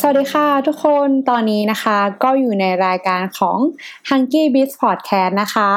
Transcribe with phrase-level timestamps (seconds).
[0.00, 3.58] สวัสดีค่ะทุกคนตอนนี้นะคะก็อยู่ในรายการของ
[4.08, 5.70] h u n k y Biz Podcast นะคะ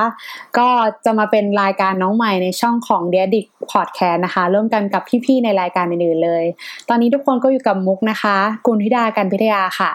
[0.57, 0.70] ก็
[1.05, 6.44] จะมาเป็นรายการน้องใหม่ในช่องของ d e a d i c Podcast นะคะร่วมกันกับพี่ๆในรายการอื่นๆเลย
[6.89, 9.91] ตอนนี้ทุกคนก็อยู่กับมุกนะคะ กุลธิดากันพิทยาค่ะ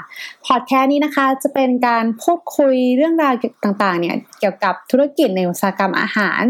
[0.46, 6.42] พอดแคสต์นี้นะคะจะเป็นการพูดคุยเรื่องราวต่างๆเนี่ยเกี่ยวกับธุรกิจในอุตสาหกรรมอาหาร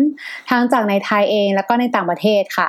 [0.50, 2.68] ทั้งจากในไทยเองแล้วก็ในต่างประเทศค่ะ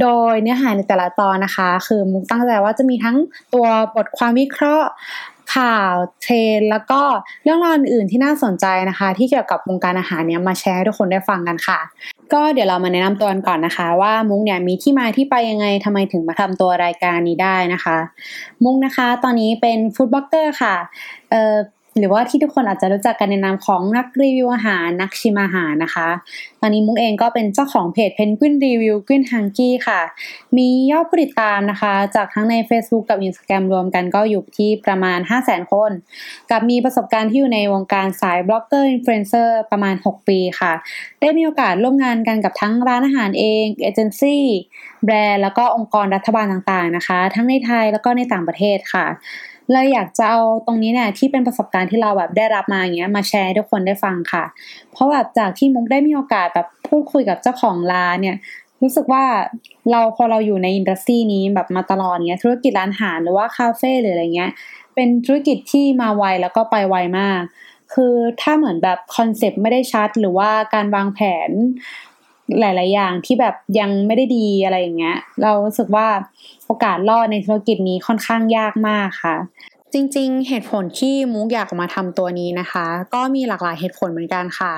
[0.00, 3.16] โดยเนื้อหาในแต่ละตอนนะคะ คือมุกตั้งใจว่าจะมีทั้ง
[3.54, 4.88] ตัวบทความวิเคราะห์
[5.56, 7.00] ข่าวเทรนด์แล้วก็
[7.44, 11.78] เรื่องราวอื่นที่น่าสนใจนะคะ ที่เกี่ยวกับวงการอาหารเนี่ยมาแชร์ให้ทุกคนได้ฟังกันค่ะ
[12.32, 17.98] ก็เดี๋ยวเรามาแนะนำตัวกันก่อนนะคะ ว่ามุ้งเนี่ยมีที่มาที่ไปยังไงทำไมถึงมาทำตัวรายการนี้ได้นะคะ
[18.64, 20.76] มุ้งนะคะ ตอนนี้เป็น food blogger ค่ะ
[21.30, 21.54] เอ่อ
[21.98, 26.08] หรือว่าที่ทุกคนอาจจะรู้จักกันในนามของนักรีวิวอาหารนักชิมอาหารนะคะ
[26.60, 30.00] ตอนนี้มุกเองก็เป็นเจ้าของเพจเพนกวินรีวิวกวินฮังกี้ค่ะ
[30.56, 35.90] มียอดผู้ติดตามนะคะ จากทั้งใน Facebook กับ Instagram รวมกันก็อยู่ที่ประมาณ 5 0 0 0 0 0 คน
[36.50, 40.72] กับมีประสบการณ์ที่อยู่ในวงการสายบล็อกเกอร์อินฟลูเอนเซอร์ประมาณ 6 ปีค่ะ
[41.20, 44.44] ได้มีโอกาสร่วมงานกันกับทั้งร้านอาหารเองเอเจนซี่
[45.04, 49.06] แบรนด์แล้วก็องค์กรรัฐบาลต่างๆนะคะ ทั้งในไทยแล้วก็ในต่างประเทศค่ะ
[49.72, 54.44] เลยอยากจะเอาตรงนี้เนี่ยที่เป็นประสบการณ์ที่เราแบบได้รับมาอย่างเงี้ยมาแชร์ให้ทุกคนได้ฟังค่ะ
[54.92, 58.36] เพราะแบบจากที่มุกได้มีโอกาสแบบพูดคุยกับเจ้าของร้านเนี่ย
[58.82, 59.24] รู้สึกว่า
[59.90, 64.50] เราพอเราอยู่ใน industry นี้แบบมาตลอดเงี้ยธุรกิจร้านอาหารหรือว่าคาเฟ่หรืออะไรเงี้ย
[64.94, 67.40] เป็นธุรกิจที่มาไวแล้วก็ไปไวมาก
[67.94, 71.50] คือถ้าเหมือนแบบคอนเซปต์ไม่ได้ชัดหรือว่าการวางแผน
[72.60, 76.06] หลาย ๆ อย่างที่แบบยังไม่ได้ดีอะไรอย่างเงี้ย เรารู้สึกว่า
[76.66, 79.36] โอกาสรอดในธุรกิจนี้ค่อนข้างยากมากค่ะ
[79.94, 84.74] จริง ๆ เหตุผลที่มุกอยากมาทำตัวนี้นะคะ ก็มีหลากหลายเหตุผลเหมือนกันค่ะ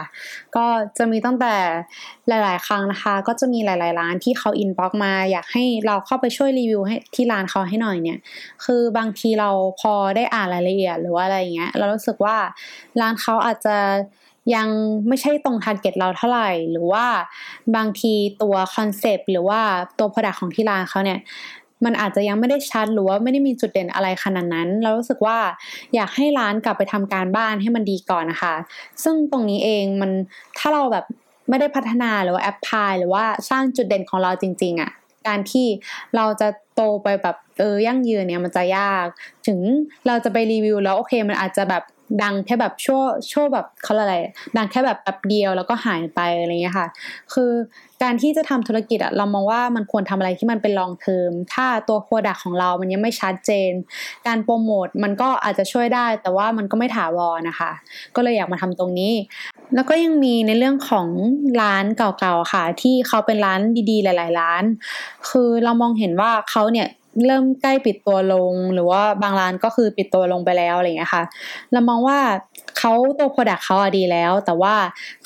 [0.57, 0.67] ก็
[0.99, 1.55] จะมีตั้งแต่
[2.29, 8.19] หลาย ๆ ครั้งนะคะ ก็จะมีหลาย ๆ ร้านที่เขา inbox มา อยากให้เราเข้าไปช่วยรีวิวให้ที่ร้านเขาให้หน่อยเนี่ย
[8.65, 12.37] คือบางทีเราพอได้อ่านรายละเอียดหรือว่าอะไรเงี้ย เรารู้สึกว่า
[13.01, 13.77] ร้านเขาอาจจะ
[14.55, 14.69] ยัง
[15.09, 17.07] ไม่ใช่ตรง target เราเท่าไหร่ หรือว่า
[17.77, 18.13] บางที
[18.43, 19.61] ตัวคอนเซปต์หรือว่า
[19.99, 21.19] ตัว product ของที่ร้านเขาเนี่ย
[21.85, 25.39] มันอาจจะยังไม่ได้ชัดหรือว่าไม่ได้มีจุดเด่นอะไรขนาดนั้น เรารู้สึกว่า
[25.95, 28.55] อยากให้ร้านกลับไปทำการบ้านให้มันดีก่อนนะคะ
[29.05, 30.11] ซึ่งตรงนี้เองมัน
[30.59, 31.05] ถ้าเราแบบ
[31.49, 34.91] ไม่ได้พัฒนาหรือว่าแอปพลายหรือว่าสร้างจุดเด่นของเราจริง ๆอะ่ะ
[35.29, 35.67] การที่
[36.17, 39.07] เราจะโตไปแบบเออยั่งยืนเนี่ยมันจะยาก
[39.47, 39.59] ถึง
[40.07, 41.83] เราจะไปรีวิวแล้วโอเคมันอาจจะแบบ
[42.23, 43.01] ดังแค่แบบชั่ว
[43.31, 44.17] ชั่วแบบเขาอะไร
[44.57, 46.89] ดังแค่แบบแป๊บเดียวแล้วก็หายไปอะไรเงี้ยค่ะ
[47.33, 47.53] คือ
[48.03, 53.73] การที่จะทำธุรกิจอะเรามองว่ามันควรทำอะไรที่มันเป็นลองเทอมถ้าตัวโปรดักของเรามันยังไม่ชัดเจน
[54.27, 57.71] การโปรโมทมันก็อาจจะช่วยได้ แต่ว่ามันก็ไม่ถาวรนะคะ
[58.17, 59.15] ก็เลยอยากมาทำตรงนี้
[59.75, 61.09] แล้วก็ยังมีในเรื่องของ
[61.63, 63.61] ร้านเก่าๆค่ะ ที่เขาเป็นร้าน
[63.91, 64.63] ดีๆ หลาย ๆ ร้าน
[65.29, 66.89] คือเรามองเห็นว่าเขาเนี่ย
[67.27, 71.25] เริ่มใกล้ปิดตัวลง หรือว่าบางร้านก็คือปิดตัวลงไปแล้วอะไรเงี้ยค่ะ
[71.73, 72.19] เรามองว่า
[72.79, 74.75] เขาตัวโปรดักเขาอดีแล้ว แต่ว่า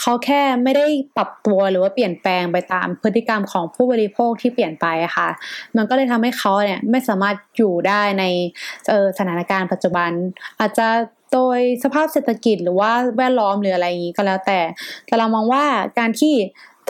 [0.00, 0.86] เขาแค่ไม่ได้
[1.16, 4.86] ปรับตัวหรือว่าเปลี่ยนแปลงไปตามพฤติกรรมของผู้บริโภคที่เปลี่ยนไป
[5.16, 5.28] ค่ะ
[5.76, 8.24] มันก็เลยทำให้เขาเนี่ยไม่สามารถอยู่ได้ใน
[9.18, 10.10] สถานการณ์ปัจจุบัน
[10.60, 10.88] อาจจะ
[11.32, 14.58] โดยสภาพเศรษฐกิจหรือว่าแวดล้อมหรืออะไรอย่างนี้ก็แล้วแต่
[15.06, 15.64] แต่เรามองว่า
[15.98, 16.34] การที่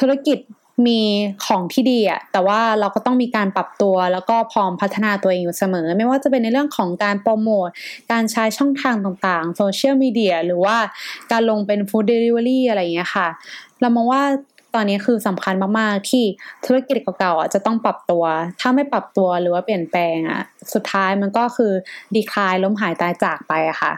[0.01, 0.39] ธุรกิจ
[0.87, 1.01] มี
[1.47, 7.69] ของที่ดีอะแต่ว่าเราก็ต้องมีการปรับตัวแล้วก็พร้อมพัฒนาตัวเองอยู่เสมอ ไม่ว่าจะเป็นในเรื่องของการโปรโมท
[8.13, 10.77] การใช้ช่องทางต่างๆโซเชียลมีเดียหรือว่า
[11.33, 13.29] การลงเป็น food delivery อะไรอย่างเงี้ยค่ะ
[13.81, 14.23] เรามองว่า
[14.75, 16.25] ตอนนี้คือสำคัญมากๆ ที่
[16.67, 18.25] ธุรกิจเก่าๆอะจะต้องปรับตัว
[18.61, 20.43] ถ้าไม่ปรับตัวหรือว่าเปลี่ยนแปลงอะ
[20.75, 21.73] สุดท้ายมันก็คือ
[22.15, 23.93] decline ล้มหายตายจากไปอะค่ะ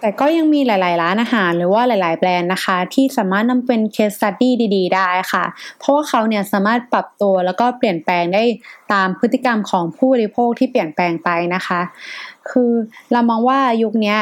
[0.00, 5.44] แต่ก็ยังมีหลาย ๆ ร้านอาหารหรือว่าหลาย ๆ แบรนด์นะคะ ที่สามารถนำเป็น case study ดี ๆ ได้ค่ะ
[5.78, 8.42] เพราะว่าเขาเนี่ยสามารถปรับตัวแล้วก็เปลี่ยนแปลงได้
[8.92, 11.80] ตามพฤติกรรมของผู้บริโภคที่เปลี่ยนแปลงไปนะคะ
[12.50, 12.72] คือ
[13.12, 14.16] เรามองว่ายุคนี้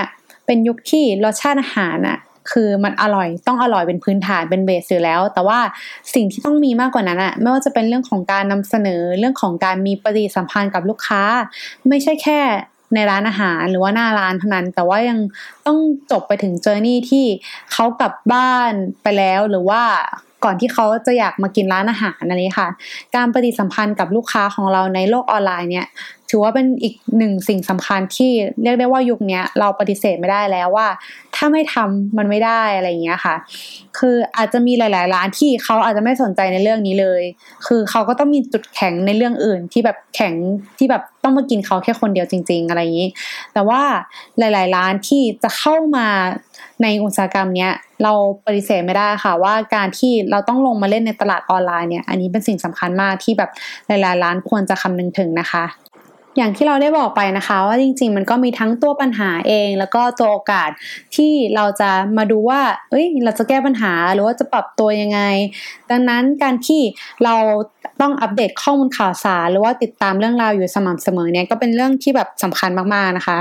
[0.47, 2.19] เป็นยุคที่รสชาติอาหารอะ
[2.53, 5.59] คือมันอร่อยต้องอร่อยเป็นพื้นฐานเป็นเบสอยู่แล้ว แต่ว่า
[6.15, 11.22] สิ่งที่ต้องมีมากกว่านั้นอะไม่ว่าจะเป็นเรื่องของการนำเสนอเรื่องของการมีปฏิสัมพันธ์กับลูกค้า
[11.89, 12.41] ไม่ใช่แค่
[12.95, 15.19] ในร้านอาหารหรือว่าหน้าร้านเท่านั้น แต่ว่ายัง
[15.66, 15.78] ต้อง
[16.10, 17.25] จบไปถึงเจอร์นี่ที่
[17.72, 18.72] เขากลับบ้าน
[19.03, 19.83] ไปแล้วหรือว่า
[20.45, 22.69] ก่อนที่เขาจะอยากมากินร้านอาหารอันนี้ค่ะ
[23.15, 25.86] การปฏิสัมพันธ์กับลูกค้าของเราในโลกออนไลน์เนี่ย
[26.30, 28.30] ถือว่าเป็นอีกหนึ่งสิ่งสำคัญที่
[28.62, 30.88] เรียกได้ว่ายุคนี้เราปฏิเสธไม่ได้แล้วว่า
[31.36, 33.34] ถ้าไม่ทำมันไม่ได้อะไรอย่างเงี้ยค่ะ
[33.98, 37.22] คืออาจจะมีหลาย ๆ ร้านที่เขาอาจจะไม่สนใจในเรื่องนี้เลย
[37.66, 40.34] คือเขาก็ต้องมีจุดแข็งในเรื่องอื่นที่แบบแข็ง
[40.78, 43.09] ที่แบบต้องมากินเขาแค่คนเดียวจริง ๆ อะไรอย่างนี้
[43.53, 43.80] แต่ว่า
[44.38, 46.06] หลาย ๆ ร้านที่จะเข้ามา
[46.82, 47.72] ในอุตสาหกรรมเนี้ย
[48.03, 48.12] เรา
[48.47, 53.50] ปฏิเสธไม่ได้ค่ะ ว่าการที่เราต้องลงมาเล่นในตลาดออนไลน์เนี่ย อันนี้เป็นสิ่งสำคัญมากที่แบบ
[53.86, 55.65] หลายๆร้านควรจะคำนึงถึงนะคะ
[56.36, 60.71] อย่างที่เราได้บอกไปนะคะ ว่าจริง ๆ มันก็มีทั้งตัวปัญหาเอง แล้วก็ตัวโอกาส
[61.16, 62.60] ที่เราจะมาดูว่า
[62.91, 65.21] เอ้ยเราจะแก้ปัญหาหรือว่าจะปรับตัวยังไง
[65.91, 66.81] ดังนั้นการที่
[67.25, 67.34] เรา
[68.01, 73.39] ต้องอัปเดตข้อมูลข่าวสาร หรือว่าติดตามเรื่องราวอยู่สม่ำเสมอเนี่ยก็เป็นเรื่องที่แบบสำคัญมากๆนะคะ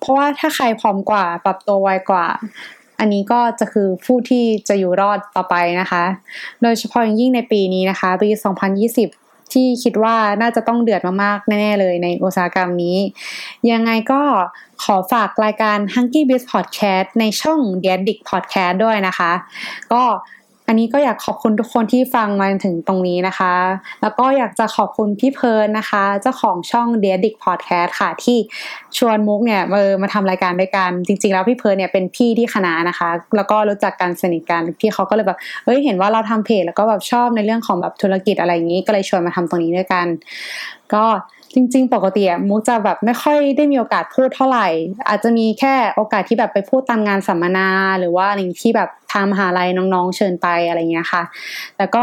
[0.00, 2.26] เพราะว่าถ้าใครพร้อมกว่าปรับตัวไวกว่า
[3.00, 6.04] อันนี้ก็จะคือผู้ที่จะอยู่รอดต่อไปนะคะ
[6.62, 8.28] โดยเฉพาะอย่างยิ่งในปีนี้นะคะ ปี
[8.82, 9.21] 2020
[9.52, 12.98] ที่คิดว่าน่าจะต้องเดือดมากๆ แน่ ๆ เลยในอุตสาหกรรมนี้
[13.70, 14.22] ยังไงก็
[14.82, 19.32] ขอฝากรายการ Hunky Biz Podcast ในช่อง d e a d i c Podcast ด้วยนะคะ
[19.92, 20.02] ก็
[20.68, 23.54] อันนี้ก็อยากขอบคุณทุกคนที่ฟังมาถึงตรงนี้นะคะ
[24.02, 28.38] แล้วก็อยากจะขอบคุณพี่เพิร์นนะคะ เจ้าของช่อง d e a d i c Podcast ค่ะ ที่
[28.98, 40.06] ชวนมุกเนี่ยมามาทำรายการด้วยกัน จริง ๆ แล้วพี่เพิร์นเนี่ยเป็นพี่ที่คณะนะคะ แล้วก็รู้จักกันสนิทกันพี่เขาก็เลยแบบเอ้ยเห็นว่าเราทำเพจแล้วก็แบบชอบในเรื่องของแบบธุรกิจอะไรอย่างนี้ ก็เลยชวนมาทำตรงนี้ด้วยกัน
[40.94, 41.04] ก็
[41.54, 44.66] จริง ๆ ปกติมุกจะแบบไม่ค่อยได้มีโอกาสพูดเท่าไหร่
[45.08, 47.68] อาจจะมีแค่โอกาสที่แบบไปพูดตามงานสัมมนา
[48.00, 51.22] หรือว่าอะไรที่แบบทางมหาลัยน้องๆ เชิญไปอะไรเงี้ยค่ะ
[51.76, 52.02] แต่ก็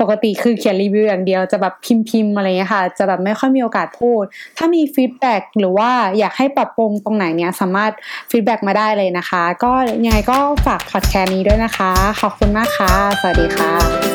[0.00, 4.22] ปกติคือเขียนรีวิวอย่างเดียวจะแบบพิมพ์ๆอะไรเงี้ยค่ะ จะแบบไม่ค่อยมีโอกาสพูด
[4.56, 7.92] ถ้ามี feedback หรือว่าอยากให้ปรับปรุงตรงไหนเนี้ยสามารถ
[8.30, 9.72] feedback มาได้เลยนะคะ ก็
[10.04, 11.90] ยังไงก็ฝากพอดแคสต์นี้ด้วยนะคะ
[12.20, 14.11] ขอบคุณมากค่ะ สวัสดีค่ะ